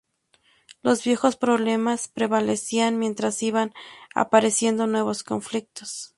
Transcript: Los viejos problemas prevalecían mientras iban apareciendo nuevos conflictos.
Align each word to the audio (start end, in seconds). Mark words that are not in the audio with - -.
Los 0.81 1.03
viejos 1.03 1.35
problemas 1.35 2.07
prevalecían 2.07 2.97
mientras 2.97 3.43
iban 3.43 3.71
apareciendo 4.15 4.87
nuevos 4.87 5.23
conflictos. 5.23 6.09